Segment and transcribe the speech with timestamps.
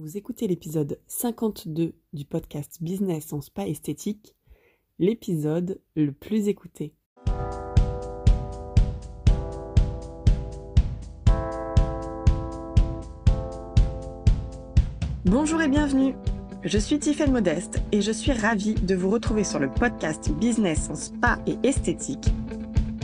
[0.00, 4.34] Vous écoutez l'épisode 52 du podcast Business en spa esthétique,
[4.98, 6.94] l'épisode le plus écouté.
[15.26, 16.14] Bonjour et bienvenue.
[16.64, 20.88] Je suis Tiffaine Modeste et je suis ravie de vous retrouver sur le podcast Business
[20.88, 22.30] en spa et esthétique,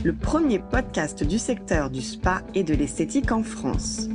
[0.03, 4.09] le premier podcast du secteur du spa et de l'esthétique en France.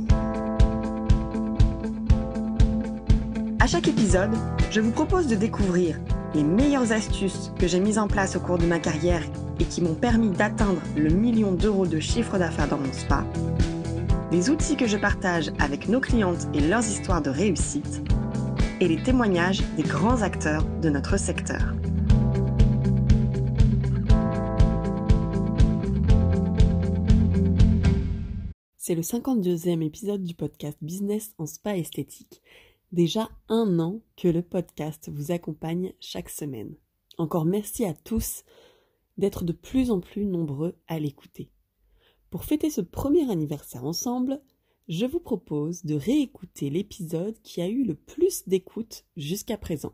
[3.63, 4.33] À chaque épisode,
[4.71, 5.97] je vous propose de découvrir
[6.35, 9.23] les meilleures astuces que j'ai mises en place au cours de ma carrière
[9.57, 13.25] et qui m'ont permis d'atteindre le million d'euros de chiffre d'affaires dans mon spa,
[14.33, 18.01] les outils que je partage avec nos clientes et leurs histoires de réussite,
[18.81, 21.73] et les témoignages des grands acteurs de notre secteur.
[28.77, 32.41] C'est le 52e épisode du podcast Business en spa esthétique
[32.93, 36.75] déjà un an que le podcast vous accompagne chaque semaine.
[37.17, 38.43] Encore merci à tous
[39.17, 41.51] d'être de plus en plus nombreux à l'écouter.
[42.29, 44.41] Pour fêter ce premier anniversaire ensemble,
[44.87, 49.93] je vous propose de réécouter l'épisode qui a eu le plus d'écoute jusqu'à présent.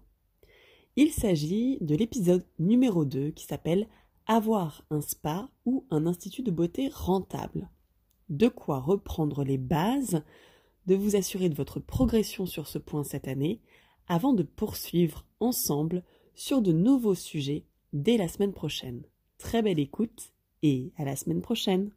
[0.95, 3.87] Il s'agit de l'épisode numéro 2 qui s'appelle
[4.25, 7.69] Avoir un spa ou un institut de beauté rentable.
[8.29, 10.23] De quoi reprendre les bases
[10.89, 13.61] de vous assurer de votre progression sur ce point cette année
[14.07, 19.03] avant de poursuivre ensemble sur de nouveaux sujets dès la semaine prochaine.
[19.37, 21.91] Très belle écoute et à la semaine prochaine.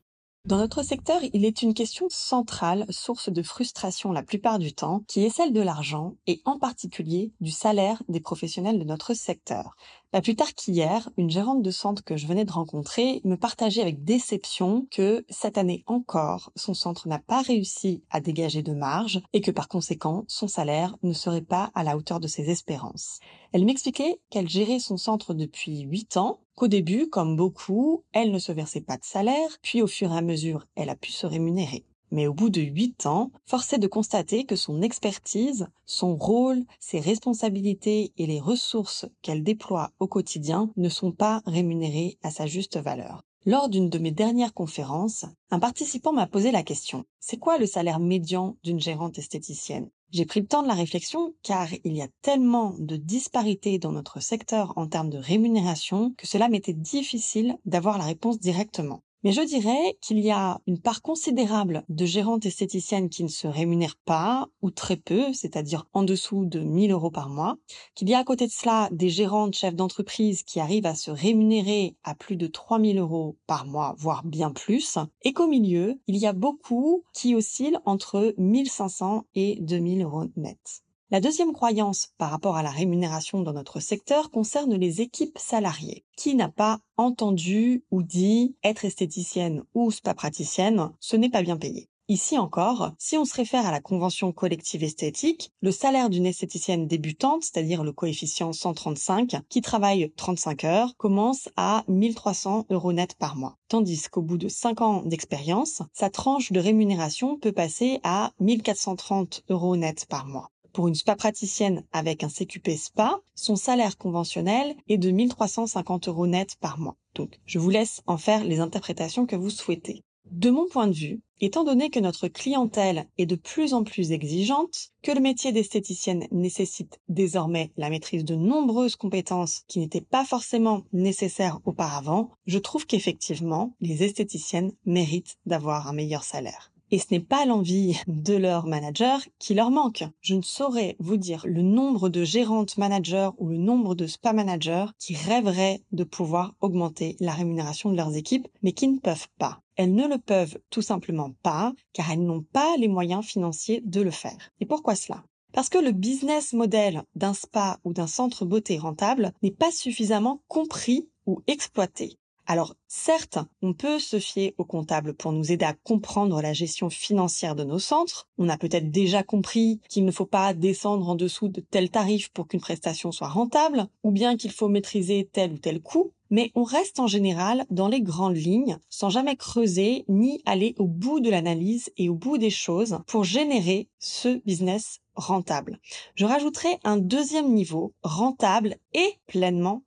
[0.45, 5.05] Dans notre secteur, il est une question centrale, source de frustration la plupart du temps,
[5.09, 9.75] qui est celle de l'argent et en particulier du salaire des professionnels de notre secteur.
[10.21, 14.05] Plus tard qu'hier, une gérante de centre que je venais de rencontrer me partageait avec
[14.05, 19.41] déception que cette année encore, son centre n'a pas réussi à dégager de marge et
[19.41, 23.21] que par conséquent, son salaire ne serait pas à la hauteur de ses espérances.
[23.53, 28.39] Elle m'expliquait qu'elle gérait son centre depuis huit ans qu'au début, comme beaucoup, elle ne
[28.39, 31.27] se versait pas de salaire, puis au fur et à mesure, elle a pu se
[31.27, 31.87] rémunérer.
[32.13, 36.63] Mais au bout de huit ans, force est de constater que son expertise, son rôle,
[36.79, 42.47] ses responsabilités et les ressources qu'elle déploie au quotidien ne sont pas rémunérées à sa
[42.47, 43.23] juste valeur.
[43.47, 47.67] Lors d'une de mes dernières conférences, un participant m'a posé la question C'est quoi le
[47.67, 49.89] salaire médian d'une gérante esthéticienne?
[50.11, 53.91] J'ai pris le temps de la réflexion car il y a tellement de disparités dans
[53.91, 59.03] notre secteur en termes de rémunération que cela m'était difficile d'avoir la réponse directement.
[59.25, 63.47] Mais je dirais qu'il y a une part considérable de gérantes esthéticiennes qui ne se
[63.47, 67.57] rémunèrent pas ou très peu, c'est-à-dire en dessous de 1000 euros par mois,
[67.95, 71.13] qu'il y a à côté de cela des gérantes chefs d'entreprise qui arrivent à se
[71.13, 76.17] rémunérer à plus de 3000 euros par mois, voire bien plus, et qu'au milieu, il
[76.17, 80.83] y a beaucoup qui oscillent entre 1500 et 2000 euros net.
[81.13, 86.07] La deuxième croyance par rapport à la rémunération dans notre secteur concerne les équipes salariées.
[86.17, 91.59] Qui n'a pas entendu ou dit être esthéticienne ou spa praticienne, ce n'est pas bien
[91.59, 91.91] payé.
[92.09, 96.87] Ici encore, si on se réfère à la convention collective esthétique, le salaire d'une esthéticienne
[96.87, 103.37] débutante, c'est-à-dire le coefficient 135, qui travaille 35 heures, commence à 1300 euros net par
[103.37, 103.59] mois.
[103.69, 109.43] Tandis qu'au bout de 5 ans d'expérience, sa tranche de rémunération peut passer à 1430
[109.51, 114.75] euros net par mois pour une spa praticienne avec un CQP spa, son salaire conventionnel
[114.89, 116.97] est de 1350 euros net par mois.
[117.15, 120.05] Donc, je vous laisse en faire les interprétations que vous souhaitez.
[120.31, 124.13] De mon point de vue, étant donné que notre clientèle est de plus en plus
[124.13, 130.25] exigeante, que le métier d'esthéticienne nécessite désormais la maîtrise de nombreuses compétences qui n'étaient pas
[130.25, 136.72] forcément nécessaires auparavant, je trouve qu'effectivement, les esthéticiennes méritent d'avoir un meilleur salaire.
[136.95, 140.05] Et ce n'est pas l'envie de leur manager qui leur manque.
[140.21, 144.35] Je ne saurais vous dire le nombre de gérantes managers ou le nombre de spa
[144.35, 149.29] managers qui rêveraient de pouvoir augmenter la rémunération de leurs équipes, mais qui ne peuvent
[149.39, 149.63] pas.
[149.77, 154.03] Elles ne le peuvent tout simplement pas, car elles n'ont pas les moyens financiers de
[154.03, 154.51] le faire.
[154.61, 155.25] Et pourquoi cela?
[155.55, 160.43] Parce que le business model d'un spa ou d'un centre beauté rentable n'est pas suffisamment
[160.47, 162.19] compris ou exploité.
[162.47, 166.91] Alors, certes, on peut se fier au comptable pour nous aider à comprendre la gestion
[166.91, 168.29] financière de nos centres.
[168.37, 172.31] On a peut-être déjà compris qu'il ne faut pas descendre en dessous de tel tarif
[172.31, 176.13] pour qu'une prestation soit rentable, ou bien qu'il faut maîtriser tel ou tel coût.
[176.31, 180.87] Mais on reste en général dans les grandes lignes, sans jamais creuser ni aller au
[180.87, 185.79] bout de l'analyse et au bout des choses pour générer ce business rentable.
[186.15, 189.83] Je rajouterai un deuxième niveau, rentable et pleinement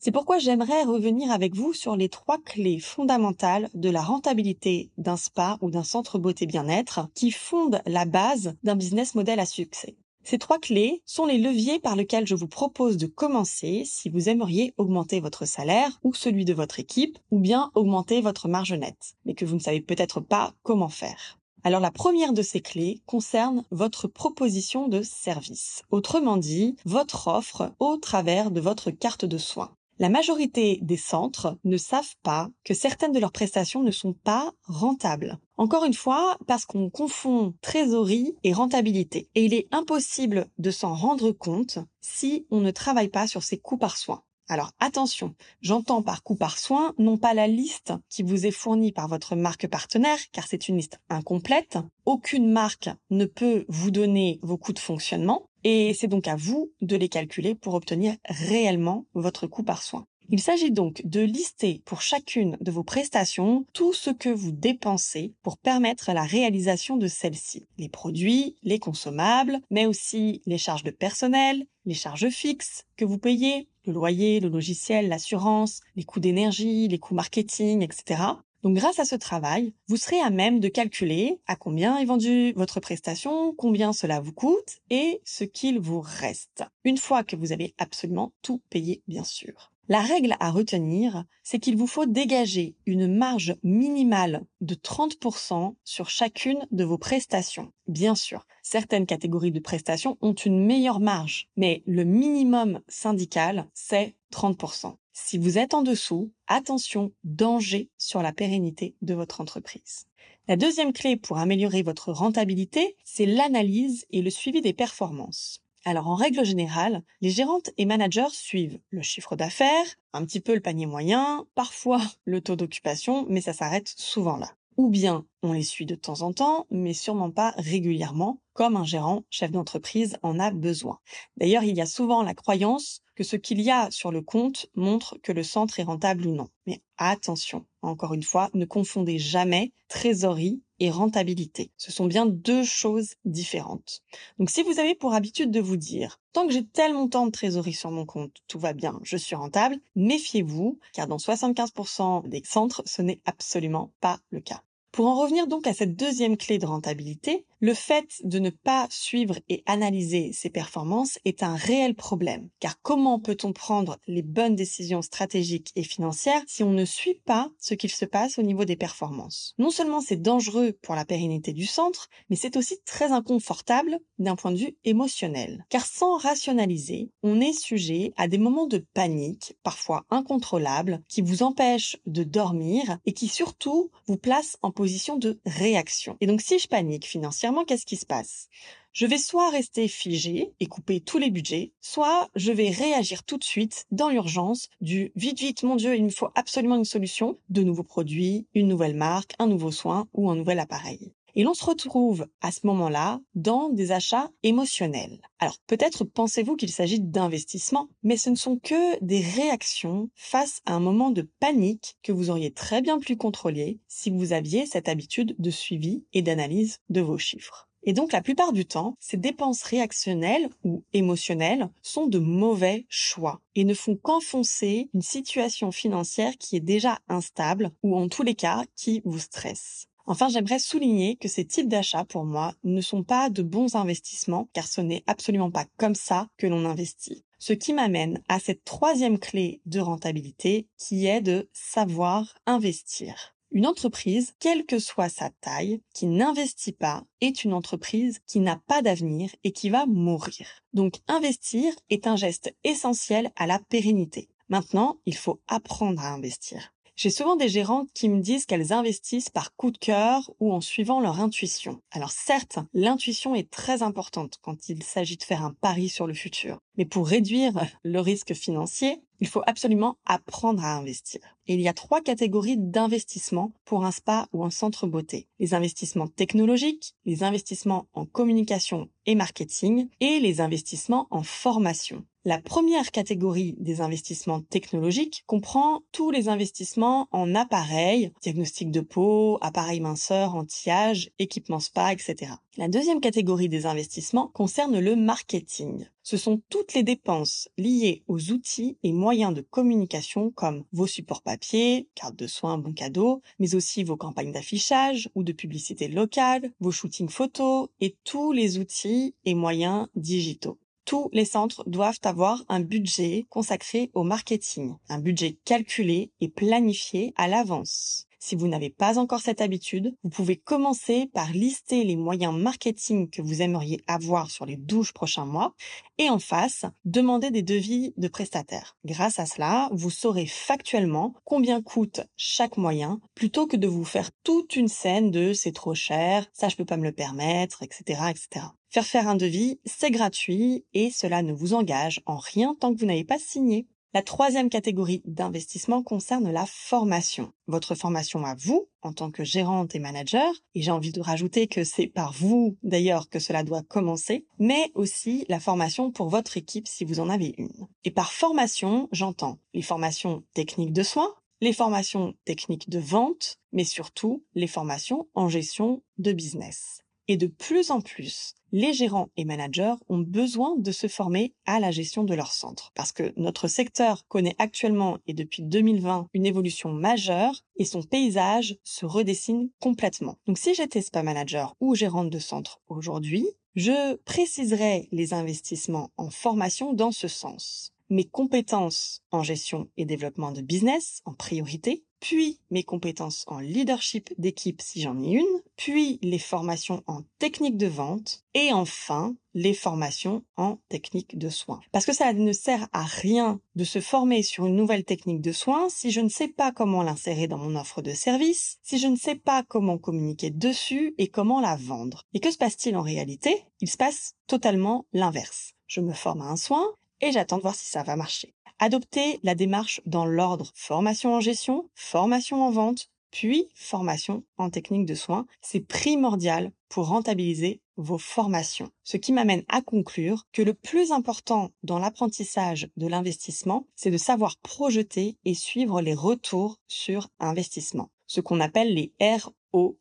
[0.00, 5.16] C'est pourquoi j'aimerais revenir avec vous sur les trois clés fondamentales de la rentabilité d'un
[5.16, 9.96] spa ou d'un centre beauté bien-être qui fondent la base d'un business model à succès.
[10.24, 14.28] Ces trois clés sont les leviers par lesquels je vous propose de commencer si vous
[14.28, 19.14] aimeriez augmenter votre salaire ou celui de votre équipe ou bien augmenter votre marge nette,
[19.24, 21.38] mais que vous ne savez peut-être pas comment faire.
[21.64, 27.72] Alors la première de ces clés concerne votre proposition de service, autrement dit, votre offre
[27.80, 29.72] au travers de votre carte de soins.
[30.00, 34.52] La majorité des centres ne savent pas que certaines de leurs prestations ne sont pas
[34.62, 35.40] rentables.
[35.56, 39.28] Encore une fois, parce qu'on confond trésorerie et rentabilité.
[39.34, 43.58] Et il est impossible de s'en rendre compte si on ne travaille pas sur ses
[43.58, 44.22] coûts par soin.
[44.50, 48.92] Alors attention, j'entends par coût par soin non pas la liste qui vous est fournie
[48.92, 51.76] par votre marque partenaire, car c'est une liste incomplète.
[52.06, 56.72] Aucune marque ne peut vous donner vos coûts de fonctionnement, et c'est donc à vous
[56.80, 60.06] de les calculer pour obtenir réellement votre coût par soin.
[60.30, 65.32] Il s'agit donc de lister pour chacune de vos prestations tout ce que vous dépensez
[65.42, 67.66] pour permettre la réalisation de celles-ci.
[67.78, 73.16] Les produits, les consommables, mais aussi les charges de personnel, les charges fixes que vous
[73.16, 78.22] payez, le loyer, le logiciel, l'assurance, les coûts d'énergie, les coûts marketing, etc.
[78.62, 82.52] Donc grâce à ce travail, vous serez à même de calculer à combien est vendue
[82.54, 86.64] votre prestation, combien cela vous coûte et ce qu'il vous reste.
[86.84, 89.72] Une fois que vous avez absolument tout payé, bien sûr.
[89.90, 96.10] La règle à retenir, c'est qu'il vous faut dégager une marge minimale de 30% sur
[96.10, 97.72] chacune de vos prestations.
[97.86, 104.14] Bien sûr, certaines catégories de prestations ont une meilleure marge, mais le minimum syndical, c'est
[104.30, 104.96] 30%.
[105.14, 110.04] Si vous êtes en dessous, attention, danger sur la pérennité de votre entreprise.
[110.48, 115.62] La deuxième clé pour améliorer votre rentabilité, c'est l'analyse et le suivi des performances.
[115.88, 120.54] Alors en règle générale, les gérantes et managers suivent le chiffre d'affaires, un petit peu
[120.54, 124.52] le panier moyen, parfois le taux d'occupation, mais ça s'arrête souvent là.
[124.76, 128.84] Ou bien on les suit de temps en temps, mais sûrement pas régulièrement, comme un
[128.84, 130.98] gérant chef d'entreprise en a besoin.
[131.38, 134.66] D'ailleurs, il y a souvent la croyance que ce qu'il y a sur le compte
[134.74, 136.50] montre que le centre est rentable ou non.
[136.66, 141.70] Mais attention, encore une fois, ne confondez jamais trésorerie et rentabilité.
[141.76, 144.02] Ce sont bien deux choses différentes.
[144.38, 147.30] Donc si vous avez pour habitude de vous dire, tant que j'ai tel montant de
[147.30, 152.42] trésorerie sur mon compte, tout va bien, je suis rentable, méfiez-vous, car dans 75% des
[152.44, 154.62] centres, ce n'est absolument pas le cas.
[154.92, 158.86] Pour en revenir donc à cette deuxième clé de rentabilité, le fait de ne pas
[158.90, 164.54] suivre et analyser ses performances est un réel problème, car comment peut-on prendre les bonnes
[164.54, 168.64] décisions stratégiques et financières si on ne suit pas ce qu'il se passe au niveau
[168.64, 169.54] des performances?
[169.58, 174.36] Non seulement c'est dangereux pour la pérennité du centre, mais c'est aussi très inconfortable d'un
[174.36, 179.54] point de vue émotionnel, car sans rationaliser, on est sujet à des moments de panique,
[179.62, 185.40] parfois incontrôlables, qui vous empêchent de dormir et qui surtout vous placent en position de
[185.44, 186.16] réaction.
[186.20, 188.48] Et donc si je panique financièrement, qu'est-ce qui se passe?
[188.92, 193.38] Je vais soit rester figé et couper tous les budgets, soit je vais réagir tout
[193.38, 197.38] de suite dans l'urgence du vite vite mon dieu il me faut absolument une solution,
[197.48, 201.12] de nouveaux produits, une nouvelle marque, un nouveau soin ou un nouvel appareil.
[201.38, 205.20] Et l'on se retrouve à ce moment-là dans des achats émotionnels.
[205.38, 210.74] Alors peut-être pensez-vous qu'il s'agit d'investissements, mais ce ne sont que des réactions face à
[210.74, 214.88] un moment de panique que vous auriez très bien pu contrôler si vous aviez cette
[214.88, 217.68] habitude de suivi et d'analyse de vos chiffres.
[217.84, 223.40] Et donc la plupart du temps, ces dépenses réactionnelles ou émotionnelles sont de mauvais choix
[223.54, 228.34] et ne font qu'enfoncer une situation financière qui est déjà instable ou en tous les
[228.34, 229.88] cas qui vous stresse.
[230.10, 234.48] Enfin, j'aimerais souligner que ces types d'achats, pour moi, ne sont pas de bons investissements,
[234.54, 237.26] car ce n'est absolument pas comme ça que l'on investit.
[237.38, 243.34] Ce qui m'amène à cette troisième clé de rentabilité, qui est de savoir investir.
[243.50, 248.56] Une entreprise, quelle que soit sa taille, qui n'investit pas, est une entreprise qui n'a
[248.66, 250.46] pas d'avenir et qui va mourir.
[250.72, 254.30] Donc investir est un geste essentiel à la pérennité.
[254.48, 256.72] Maintenant, il faut apprendre à investir.
[256.98, 260.60] J'ai souvent des gérantes qui me disent qu'elles investissent par coup de cœur ou en
[260.60, 261.80] suivant leur intuition.
[261.92, 266.14] Alors certes, l'intuition est très importante quand il s'agit de faire un pari sur le
[266.14, 266.58] futur.
[266.76, 267.52] Mais pour réduire
[267.84, 271.20] le risque financier, il faut absolument apprendre à investir.
[271.46, 275.28] Il y a trois catégories d'investissement pour un spa ou un centre beauté.
[275.38, 282.04] Les investissements technologiques, les investissements en communication et marketing et les investissements en formation.
[282.28, 289.38] La première catégorie des investissements technologiques comprend tous les investissements en appareils, diagnostic de peau,
[289.40, 292.32] appareils minceurs, anti-âge, équipements spa, etc.
[292.58, 295.86] La deuxième catégorie des investissements concerne le marketing.
[296.02, 301.22] Ce sont toutes les dépenses liées aux outils et moyens de communication comme vos supports
[301.22, 306.52] papier, cartes de soins, bons cadeaux, mais aussi vos campagnes d'affichage ou de publicité locale,
[306.60, 310.58] vos shootings photos et tous les outils et moyens digitaux
[310.88, 317.12] tous les centres doivent avoir un budget consacré au marketing, un budget calculé et planifié
[317.16, 318.07] à l'avance.
[318.28, 323.08] Si vous n'avez pas encore cette habitude, vous pouvez commencer par lister les moyens marketing
[323.08, 325.54] que vous aimeriez avoir sur les 12 prochains mois
[325.96, 328.76] et en face, demander des devis de prestataires.
[328.84, 334.10] Grâce à cela, vous saurez factuellement combien coûte chaque moyen plutôt que de vous faire
[334.24, 338.10] toute une scène de c'est trop cher, ça je peux pas me le permettre, etc.,
[338.10, 338.44] etc.
[338.68, 342.78] Faire faire un devis, c'est gratuit et cela ne vous engage en rien tant que
[342.78, 343.66] vous n'avez pas signé.
[343.94, 347.32] La troisième catégorie d'investissement concerne la formation.
[347.46, 351.46] Votre formation à vous, en tant que gérante et manager, et j'ai envie de rajouter
[351.46, 356.36] que c'est par vous d'ailleurs que cela doit commencer, mais aussi la formation pour votre
[356.36, 357.66] équipe si vous en avez une.
[357.84, 363.64] Et par formation, j'entends les formations techniques de soins, les formations techniques de vente, mais
[363.64, 366.82] surtout les formations en gestion de business.
[367.08, 371.58] Et de plus en plus, les gérants et managers ont besoin de se former à
[371.58, 372.70] la gestion de leur centre.
[372.74, 378.58] Parce que notre secteur connaît actuellement et depuis 2020 une évolution majeure et son paysage
[378.62, 380.18] se redessine complètement.
[380.26, 386.10] Donc si j'étais spa manager ou gérante de centre aujourd'hui, je préciserai les investissements en
[386.10, 392.40] formation dans ce sens mes compétences en gestion et développement de business en priorité, puis
[392.50, 397.66] mes compétences en leadership d'équipe si j'en ai une, puis les formations en technique de
[397.66, 401.60] vente et enfin les formations en technique de soins.
[401.72, 405.32] Parce que ça ne sert à rien de se former sur une nouvelle technique de
[405.32, 408.88] soins si je ne sais pas comment l'insérer dans mon offre de service, si je
[408.88, 412.04] ne sais pas comment communiquer dessus et comment la vendre.
[412.14, 413.44] Et que se passe-t-il en réalité?
[413.60, 415.52] Il se passe totalement l'inverse.
[415.66, 416.64] Je me forme à un soin,
[417.00, 418.34] et j'attends de voir si ça va marcher.
[418.60, 424.84] Adoptez la démarche dans l'ordre formation en gestion, formation en vente, puis formation en technique
[424.84, 425.26] de soins.
[425.40, 428.70] C'est primordial pour rentabiliser vos formations.
[428.82, 433.96] Ce qui m'amène à conclure que le plus important dans l'apprentissage de l'investissement, c'est de
[433.96, 439.76] savoir projeter et suivre les retours sur investissement, ce qu'on appelle les ROI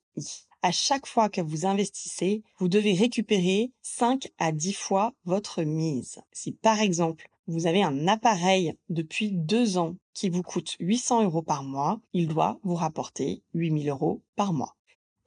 [0.64, 6.20] à chaque fois que vous investissez, vous devez récupérer 5 à 10 fois votre mise.
[6.32, 11.42] Si par exemple, vous avez un appareil depuis deux ans qui vous coûte 800 euros
[11.42, 14.76] par mois, il doit vous rapporter 8000 euros par mois.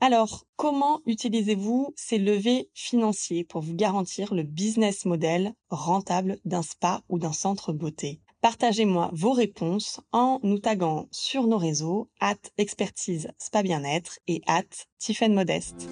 [0.03, 7.03] Alors, comment utilisez-vous ces levées financiers pour vous garantir le business model rentable d'un spa
[7.11, 8.21] ou d'un centre beauté?
[8.41, 14.65] Partagez-moi vos réponses en nous taguant sur nos réseaux at expertise spa bien-être et at
[15.29, 15.89] Modeste.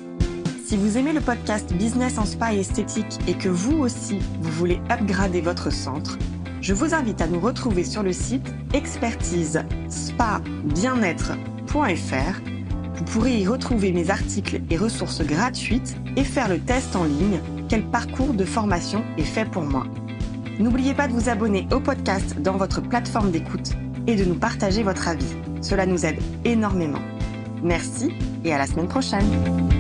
[0.68, 4.50] Si vous aimez le podcast Business en spa et esthétique et que vous aussi vous
[4.50, 6.18] voulez upgrader votre centre,
[6.60, 12.40] je vous invite à nous retrouver sur le site expertise spa bien-être.fr.
[12.96, 17.40] Vous pourrez y retrouver mes articles et ressources gratuites et faire le test en ligne
[17.70, 19.86] quel parcours de formation est fait pour moi.
[20.58, 23.70] N'oubliez pas de vous abonner au podcast dans votre plateforme d'écoute
[24.06, 25.34] et de nous partager votre avis.
[25.62, 27.00] Cela nous aide énormément.
[27.62, 28.12] Merci
[28.44, 29.77] et à la semaine prochaine.